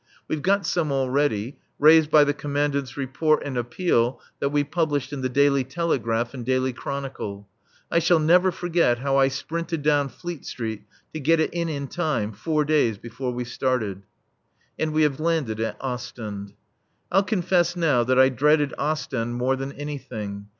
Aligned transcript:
We've 0.27 0.41
got 0.41 0.65
some 0.65 0.91
already, 0.91 1.59
raised 1.77 2.09
by 2.09 2.23
the 2.23 2.33
Commandant's 2.33 2.97
Report 2.97 3.43
and 3.45 3.55
Appeal 3.55 4.19
that 4.39 4.49
we 4.49 4.63
published 4.63 5.13
in 5.13 5.21
the 5.21 5.29
Daily 5.29 5.63
Telegraph 5.63 6.33
and 6.33 6.43
Daily 6.43 6.73
Chronicle. 6.73 7.47
I 7.91 7.99
shall 7.99 8.17
never 8.17 8.51
forget 8.51 8.97
how 8.97 9.17
I 9.17 9.27
sprinted 9.27 9.83
down 9.83 10.09
Fleet 10.09 10.43
Street 10.43 10.87
to 11.13 11.19
get 11.19 11.39
it 11.39 11.53
in 11.53 11.69
in 11.69 11.87
time, 11.87 12.31
four 12.31 12.65
days 12.65 12.97
before 12.97 13.31
we 13.31 13.43
started. 13.43 14.01
And 14.79 14.91
we 14.91 15.03
have 15.03 15.19
landed 15.19 15.59
at 15.59 15.77
Ostend. 15.79 16.55
I'll 17.11 17.21
confess 17.21 17.75
now 17.75 18.03
that 18.03 18.17
I 18.17 18.29
dreaded 18.29 18.73
Ostend 18.79 19.35
more 19.35 19.55
than 19.55 19.71
anything. 19.73 20.47